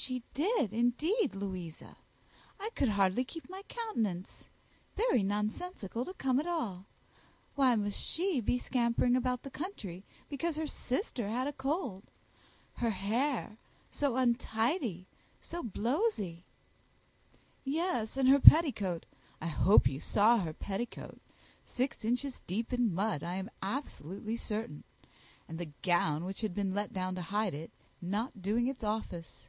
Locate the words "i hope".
19.40-19.88